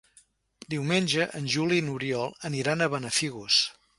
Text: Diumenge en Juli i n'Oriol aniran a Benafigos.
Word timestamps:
Diumenge 0.73 1.27
en 1.41 1.51
Juli 1.57 1.77
i 1.81 1.85
n'Oriol 1.89 2.35
aniran 2.51 2.81
a 2.87 2.91
Benafigos. 2.97 3.63